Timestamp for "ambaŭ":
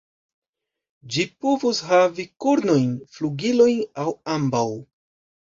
4.39-4.67